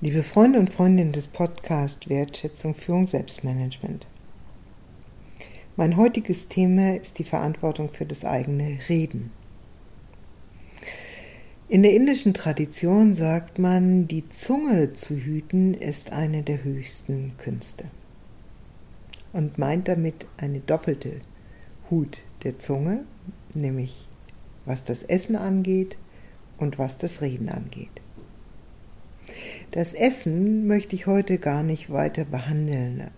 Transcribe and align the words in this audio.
Liebe 0.00 0.22
Freunde 0.22 0.60
und 0.60 0.72
Freundinnen 0.72 1.10
des 1.10 1.26
Podcasts 1.26 2.08
Wertschätzung, 2.08 2.72
Führung, 2.72 3.08
Selbstmanagement. 3.08 4.06
Mein 5.74 5.96
heutiges 5.96 6.46
Thema 6.46 6.94
ist 6.94 7.18
die 7.18 7.24
Verantwortung 7.24 7.90
für 7.90 8.06
das 8.06 8.24
eigene 8.24 8.78
Reden. 8.88 9.32
In 11.68 11.82
der 11.82 11.94
indischen 11.94 12.32
Tradition 12.32 13.12
sagt 13.12 13.58
man, 13.58 14.06
die 14.06 14.28
Zunge 14.28 14.92
zu 14.92 15.16
hüten 15.16 15.74
ist 15.74 16.12
eine 16.12 16.44
der 16.44 16.62
höchsten 16.62 17.32
Künste 17.38 17.86
und 19.32 19.58
meint 19.58 19.88
damit 19.88 20.26
eine 20.36 20.60
doppelte 20.60 21.22
Hut 21.90 22.22
der 22.44 22.60
Zunge, 22.60 23.00
nämlich 23.52 24.06
was 24.64 24.84
das 24.84 25.02
Essen 25.02 25.34
angeht 25.34 25.98
und 26.56 26.78
was 26.78 26.98
das 26.98 27.20
Reden 27.20 27.48
angeht. 27.48 28.00
Das 29.70 29.92
Essen 29.92 30.66
möchte 30.66 30.96
ich 30.96 31.06
heute 31.06 31.38
gar 31.38 31.62
nicht 31.62 31.90
weiter 31.90 32.24
behandeln. 32.24 33.10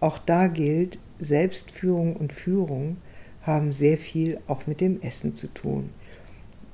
Auch 0.00 0.18
da 0.18 0.48
gilt, 0.48 0.98
Selbstführung 1.18 2.16
und 2.16 2.32
Führung 2.32 2.98
haben 3.42 3.72
sehr 3.72 3.96
viel 3.96 4.38
auch 4.46 4.66
mit 4.66 4.82
dem 4.82 5.00
Essen 5.00 5.34
zu 5.34 5.46
tun. 5.48 5.90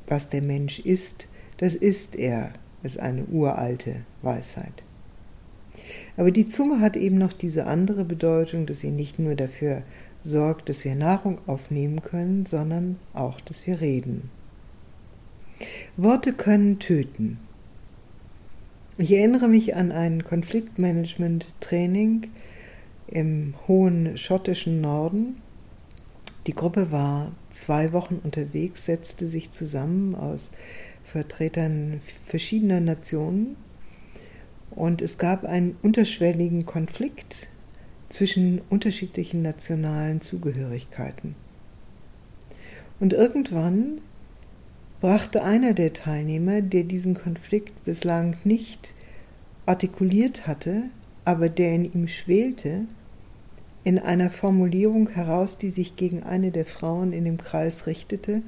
Was 0.09 0.31
der 0.31 0.45
Mensch 0.45 0.81
isst, 0.81 1.29
das 1.59 1.77
ist 1.77 2.17
er, 2.17 2.53
ist 2.83 2.99
eine 2.99 3.25
uralte 3.27 3.97
Weisheit. 4.23 4.83
Aber 6.17 6.33
die 6.33 6.49
Zunge 6.49 6.81
hat 6.81 6.97
eben 6.97 7.19
noch 7.19 7.33
diese 7.33 7.67
andere 7.67 8.05
Bedeutung, 8.05 8.67
dass 8.67 8.81
sie 8.81 8.91
nicht 8.91 9.21
nur 9.21 9.37
dafür 9.37 9.83
sorgt, 10.25 10.69
dass 10.69 10.85
wir 10.85 10.97
Nahrung 10.97 11.39
aufnehmen 11.47 12.03
können, 12.03 12.47
sondern 12.47 12.97
auch, 13.15 13.41
dass 13.41 13.67
wir 13.67 13.81
reden. 13.81 14.31
Worte 15.97 16.33
können 16.33 16.79
töten. 16.79 17.39
Ich 19.01 19.13
erinnere 19.13 19.49
mich 19.49 19.77
an 19.77 19.93
ein 19.93 20.25
Konfliktmanagement-Training 20.25 22.29
im 23.07 23.55
hohen 23.67 24.19
schottischen 24.19 24.83
Norden. 24.83 25.41
Die 26.47 26.55
Gruppe 26.55 26.93
war 26.93 27.33
zwei 27.49 27.95
Wochen 27.95 28.21
unterwegs, 28.23 28.85
setzte 28.85 29.27
sich 29.27 29.53
zusammen 29.53 30.15
aus 30.15 30.53
Vertretern 31.03 32.03
verschiedener 32.27 32.81
Nationen 32.81 33.57
und 34.71 35.01
es 35.01 35.17
gab 35.17 35.47
einen 35.47 35.79
unterschwelligen 35.81 36.67
Konflikt 36.67 37.49
zwischen 38.11 38.61
unterschiedlichen 38.69 39.41
nationalen 39.41 40.21
Zugehörigkeiten. 40.21 41.37
Und 43.01 43.15
irgendwann 43.15 44.03
brachte 45.01 45.43
einer 45.43 45.73
der 45.73 45.93
Teilnehmer, 45.93 46.61
der 46.61 46.85
diesen 46.85 47.15
Konflikt 47.15 47.85
bislang 47.85 48.37
nicht 48.45 48.95
artikuliert 49.67 50.47
hatte, 50.47 50.85
aber 51.25 51.49
der 51.49 51.73
in 51.75 51.93
ihm 51.93 52.09
schwelte, 52.09 52.83
in 53.85 53.99
einer 53.99 54.31
Formulierung 54.31 55.09
heraus, 55.09 55.59
die 55.59 55.71
sich 55.71 55.97
gegen 55.97 56.23
eine 56.23 56.51
der 56.51 56.67
Frauen 56.67 57.13
in 57.13 57.25
dem 57.25 57.39
Kreis 57.39 57.87
richtete, 57.87 58.43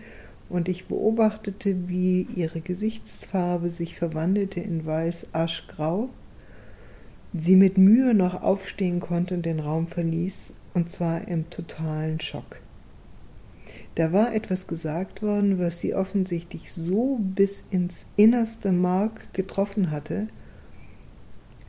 und 0.48 0.68
ich 0.68 0.84
beobachtete, 0.84 1.88
wie 1.88 2.26
ihre 2.36 2.60
Gesichtsfarbe 2.60 3.70
sich 3.70 3.96
verwandelte 3.96 4.60
in 4.60 4.84
weiß-aschgrau, 4.84 6.10
sie 7.32 7.56
mit 7.56 7.78
Mühe 7.78 8.12
noch 8.12 8.42
aufstehen 8.42 9.00
konnte 9.00 9.34
und 9.34 9.46
den 9.46 9.60
Raum 9.60 9.86
verließ, 9.86 10.52
und 10.74 10.90
zwar 10.90 11.26
im 11.26 11.48
totalen 11.48 12.20
Schock. 12.20 12.60
Da 13.94 14.12
war 14.12 14.34
etwas 14.34 14.66
gesagt 14.66 15.22
worden, 15.22 15.58
was 15.58 15.80
sie 15.80 15.94
offensichtlich 15.94 16.72
so 16.72 17.18
bis 17.20 17.64
ins 17.70 18.06
innerste 18.16 18.72
Mark 18.72 19.32
getroffen 19.32 19.90
hatte, 19.90 20.28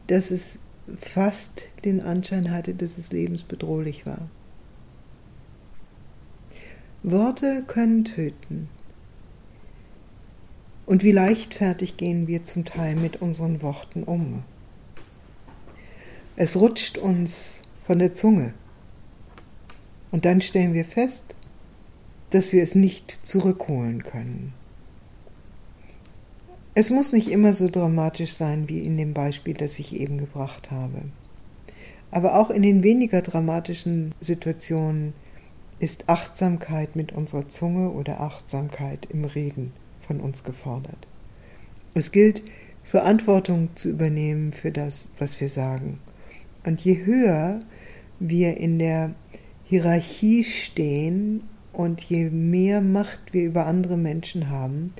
dass 0.07 0.31
es 0.31 0.59
fast 0.99 1.69
den 1.85 2.01
Anschein 2.01 2.51
hatte, 2.51 2.73
dass 2.73 2.97
es 2.97 3.11
lebensbedrohlich 3.11 4.05
war. 4.05 4.29
Worte 7.03 7.63
können 7.67 8.05
töten. 8.05 8.69
Und 10.85 11.03
wie 11.03 11.11
leichtfertig 11.11 11.97
gehen 11.97 12.27
wir 12.27 12.43
zum 12.43 12.65
Teil 12.65 12.95
mit 12.95 13.21
unseren 13.21 13.61
Worten 13.61 14.03
um. 14.03 14.43
Es 16.35 16.55
rutscht 16.55 16.97
uns 16.97 17.61
von 17.85 17.99
der 17.99 18.13
Zunge. 18.13 18.53
Und 20.11 20.25
dann 20.25 20.41
stellen 20.41 20.73
wir 20.73 20.85
fest, 20.85 21.35
dass 22.29 22.51
wir 22.51 22.63
es 22.63 22.75
nicht 22.75 23.11
zurückholen 23.11 24.03
können. 24.03 24.53
Es 26.75 26.89
muss 26.89 27.11
nicht 27.11 27.29
immer 27.29 27.53
so 27.53 27.69
dramatisch 27.69 28.33
sein 28.33 28.67
wie 28.67 28.79
in 28.79 28.97
dem 28.97 29.13
Beispiel, 29.13 29.53
das 29.53 29.77
ich 29.77 29.95
eben 29.95 30.17
gebracht 30.17 30.71
habe. 30.71 31.03
Aber 32.09 32.39
auch 32.39 32.49
in 32.49 32.63
den 32.63 32.83
weniger 32.83 33.21
dramatischen 33.21 34.13
Situationen 34.19 35.13
ist 35.79 36.09
Achtsamkeit 36.09 36.95
mit 36.95 37.11
unserer 37.11 37.47
Zunge 37.47 37.91
oder 37.91 38.21
Achtsamkeit 38.21 39.07
im 39.11 39.25
Reden 39.25 39.71
von 40.01 40.19
uns 40.19 40.43
gefordert. 40.43 41.07
Es 41.93 42.11
gilt, 42.11 42.43
Verantwortung 42.83 43.69
zu 43.75 43.89
übernehmen 43.89 44.51
für 44.51 44.71
das, 44.71 45.09
was 45.19 45.39
wir 45.41 45.49
sagen. 45.49 45.99
Und 46.65 46.81
je 46.81 47.05
höher 47.05 47.59
wir 48.19 48.57
in 48.57 48.79
der 48.79 49.13
Hierarchie 49.65 50.43
stehen 50.43 51.43
und 51.71 52.01
je 52.01 52.29
mehr 52.29 52.81
Macht 52.81 53.33
wir 53.33 53.43
über 53.43 53.65
andere 53.65 53.97
Menschen 53.97 54.49
haben, 54.49 54.93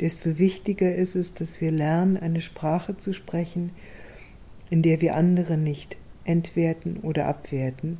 desto 0.00 0.38
wichtiger 0.38 0.94
ist 0.94 1.16
es, 1.16 1.34
dass 1.34 1.60
wir 1.60 1.70
lernen, 1.70 2.16
eine 2.16 2.40
Sprache 2.40 2.96
zu 2.96 3.12
sprechen, 3.12 3.70
in 4.70 4.82
der 4.82 5.00
wir 5.00 5.14
andere 5.14 5.56
nicht 5.56 5.96
entwerten 6.24 6.98
oder 6.98 7.26
abwerten, 7.26 7.98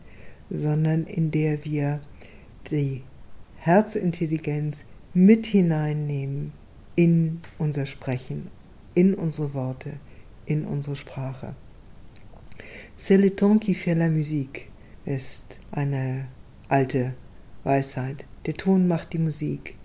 sondern 0.50 1.04
in 1.04 1.30
der 1.30 1.64
wir 1.64 2.00
die 2.70 3.02
Herzintelligenz 3.56 4.84
mit 5.14 5.46
hineinnehmen 5.46 6.52
in 6.94 7.40
unser 7.58 7.86
Sprechen, 7.86 8.48
in 8.94 9.14
unsere 9.14 9.54
Worte, 9.54 9.94
in 10.44 10.64
unsere 10.64 10.96
Sprache. 10.96 11.54
C'est 12.98 13.18
le 13.18 13.30
temps 13.30 13.58
qui 13.58 13.74
fait 13.74 13.94
la 13.94 14.08
musique 14.08 14.70
ist 15.04 15.60
eine 15.70 16.26
alte 16.68 17.14
Weisheit. 17.64 18.24
Der 18.46 18.54
Ton 18.54 18.88
macht 18.88 19.12
die 19.12 19.18
Musik. 19.18 19.76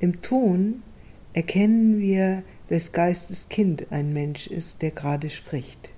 Im 0.00 0.22
Ton 0.22 0.82
erkennen 1.32 1.98
wir, 1.98 2.42
wes 2.68 2.92
Geistes 2.92 3.48
Kind 3.48 3.90
ein 3.90 4.12
Mensch 4.12 4.46
ist, 4.46 4.82
der 4.82 4.90
gerade 4.90 5.30
spricht. 5.30 5.90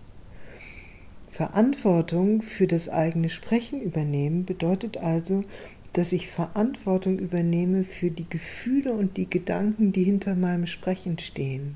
Verantwortung 1.31 2.43
für 2.43 2.67
das 2.67 2.89
eigene 2.89 3.31
Sprechen 3.31 3.81
übernehmen 3.81 4.45
bedeutet 4.45 4.99
also, 4.99 5.45
dass 5.93 6.13
ich 6.13 6.29
Verantwortung 6.29 7.19
übernehme 7.19 7.85
für 7.85 8.11
die 8.11 8.29
Gefühle 8.29 8.93
und 8.93 9.17
die 9.17 9.29
Gedanken, 9.29 9.93
die 9.93 10.05
hinter 10.05 10.35
meinem 10.35 10.67
Sprechen 10.67 11.19
stehen. 11.19 11.75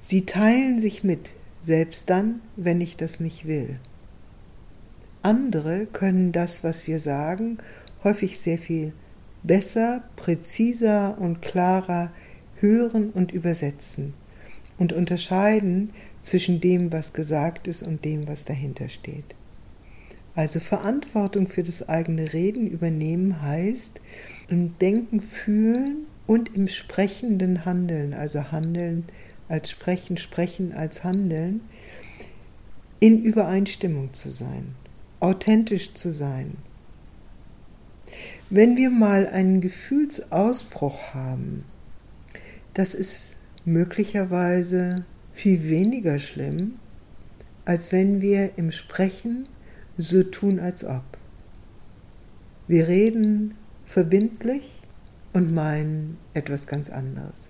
Sie 0.00 0.26
teilen 0.26 0.80
sich 0.80 1.04
mit, 1.04 1.30
selbst 1.62 2.10
dann, 2.10 2.40
wenn 2.56 2.80
ich 2.80 2.96
das 2.96 3.20
nicht 3.20 3.46
will. 3.46 3.78
Andere 5.22 5.86
können 5.86 6.32
das, 6.32 6.62
was 6.62 6.86
wir 6.86 7.00
sagen, 7.00 7.58
häufig 8.02 8.38
sehr 8.38 8.58
viel 8.58 8.92
besser, 9.44 10.02
präziser 10.16 11.16
und 11.18 11.40
klarer 11.42 12.10
hören 12.60 13.10
und 13.10 13.30
übersetzen 13.30 14.14
und 14.78 14.92
unterscheiden 14.92 15.90
zwischen 16.20 16.60
dem, 16.60 16.92
was 16.92 17.12
gesagt 17.12 17.68
ist 17.68 17.82
und 17.82 18.04
dem, 18.04 18.26
was 18.26 18.44
dahinter 18.44 18.88
steht. 18.88 19.36
Also 20.34 20.58
Verantwortung 20.58 21.46
für 21.46 21.62
das 21.62 21.88
eigene 21.88 22.32
Reden 22.32 22.66
übernehmen 22.66 23.40
heißt 23.40 24.00
im 24.48 24.76
Denken, 24.78 25.20
Fühlen 25.20 26.06
und 26.26 26.56
im 26.56 26.66
sprechenden 26.66 27.64
Handeln, 27.64 28.14
also 28.14 28.50
Handeln 28.50 29.04
als 29.48 29.70
Sprechen, 29.70 30.16
Sprechen 30.16 30.72
als 30.72 31.04
Handeln, 31.04 31.60
in 32.98 33.22
Übereinstimmung 33.22 34.12
zu 34.12 34.30
sein 34.30 34.74
authentisch 35.24 35.94
zu 35.94 36.12
sein. 36.12 36.58
Wenn 38.50 38.76
wir 38.76 38.90
mal 38.90 39.26
einen 39.26 39.62
Gefühlsausbruch 39.62 41.14
haben, 41.14 41.64
das 42.74 42.94
ist 42.94 43.38
möglicherweise 43.64 45.06
viel 45.32 45.64
weniger 45.64 46.18
schlimm, 46.18 46.74
als 47.64 47.90
wenn 47.90 48.20
wir 48.20 48.58
im 48.58 48.70
Sprechen 48.70 49.48
so 49.96 50.22
tun, 50.22 50.60
als 50.60 50.84
ob. 50.84 51.02
Wir 52.68 52.86
reden 52.86 53.54
verbindlich 53.86 54.82
und 55.32 55.52
meinen 55.54 56.18
etwas 56.34 56.66
ganz 56.66 56.90
anderes. 56.90 57.48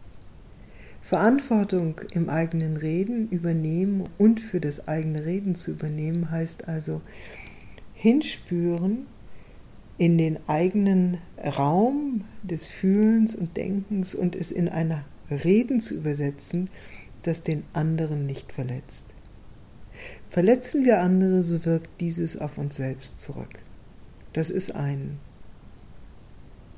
Verantwortung 1.03 2.01
im 2.13 2.31
eigenen 2.31 2.77
Reden 2.77 3.29
übernehmen 3.31 4.05
und 4.17 4.41
für 4.41 4.61
das 4.61 4.87
eigene 4.87 5.27
Reden 5.27 5.57
zu 5.57 5.73
übernehmen 5.73 6.31
heißt 6.31 6.69
also, 6.69 7.03
hinspüren 7.95 9.07
in 9.99 10.19
den 10.19 10.39
eigenen 10.49 11.19
Raum 11.39 12.25
des 12.43 12.67
Fühlens 12.67 13.35
und 13.35 13.57
Denkens 13.57 14.15
und 14.15 14.35
es 14.35 14.51
in 14.51 14.69
einer 14.69 15.05
Reden 15.31 15.81
zu 15.81 15.95
übersetzen, 15.95 16.69
das 17.23 17.43
den 17.43 17.65
anderen 17.73 18.27
nicht 18.27 18.53
verletzt. 18.53 19.15
Verletzen 20.31 20.85
wir 20.85 21.01
andere, 21.01 21.43
so 21.43 21.65
wirkt 21.65 22.01
dieses 22.01 22.37
auf 22.37 22.59
uns 22.59 22.77
selbst 22.77 23.21
zurück. 23.21 23.61
Das 24.33 24.51
ist 24.51 24.75
ein 24.75 25.19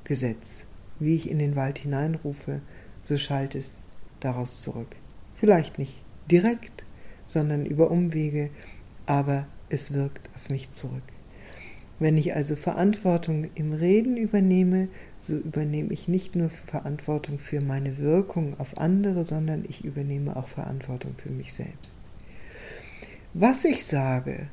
Gesetz. 0.04 0.66
Wie 0.98 1.16
ich 1.16 1.30
in 1.30 1.38
den 1.38 1.56
Wald 1.56 1.78
hineinrufe, 1.78 2.60
so 3.02 3.18
schallt 3.18 3.54
es 3.54 3.80
daraus 4.20 4.62
zurück. 4.62 4.96
Vielleicht 5.36 5.78
nicht 5.78 5.94
direkt, 6.30 6.84
sondern 7.26 7.66
über 7.66 7.90
Umwege, 7.90 8.50
aber 9.04 9.46
es 9.68 9.92
wirkt 9.92 10.30
auf 10.34 10.48
mich 10.48 10.72
zurück. 10.72 11.02
Wenn 11.98 12.18
ich 12.18 12.34
also 12.34 12.56
Verantwortung 12.56 13.48
im 13.54 13.72
Reden 13.72 14.18
übernehme, 14.18 14.88
so 15.18 15.34
übernehme 15.34 15.92
ich 15.92 16.08
nicht 16.08 16.36
nur 16.36 16.50
Verantwortung 16.50 17.38
für 17.38 17.62
meine 17.62 17.96
Wirkung 17.96 18.58
auf 18.60 18.76
andere, 18.76 19.24
sondern 19.24 19.64
ich 19.66 19.84
übernehme 19.84 20.36
auch 20.36 20.48
Verantwortung 20.48 21.14
für 21.16 21.30
mich 21.30 21.54
selbst. 21.54 21.98
Was 23.32 23.64
ich 23.64 23.84
sage, 23.84 24.48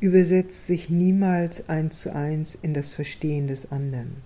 übersetzt 0.00 0.66
sich 0.66 0.88
niemals 0.88 1.68
eins 1.68 2.00
zu 2.00 2.14
eins 2.14 2.54
in 2.54 2.72
das 2.74 2.88
Verstehen 2.88 3.46
des 3.46 3.70
anderen. 3.70 4.16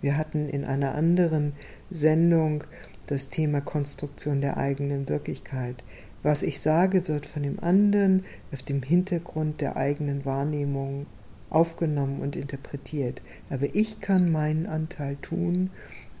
Wir 0.00 0.16
hatten 0.16 0.48
in 0.48 0.64
einer 0.64 0.94
anderen 0.94 1.52
Sendung 1.90 2.64
das 3.06 3.30
Thema 3.30 3.60
Konstruktion 3.60 4.40
der 4.40 4.56
eigenen 4.56 5.08
Wirklichkeit. 5.08 5.84
Was 6.22 6.42
ich 6.42 6.60
sage, 6.60 7.06
wird 7.06 7.26
von 7.26 7.44
dem 7.44 7.60
anderen 7.60 8.24
auf 8.52 8.62
dem 8.62 8.82
Hintergrund 8.82 9.60
der 9.60 9.76
eigenen 9.76 10.24
Wahrnehmung 10.24 11.06
aufgenommen 11.50 12.20
und 12.20 12.36
interpretiert. 12.36 13.22
Aber 13.50 13.74
ich 13.74 14.00
kann 14.00 14.30
meinen 14.30 14.66
Anteil 14.66 15.16
tun, 15.16 15.70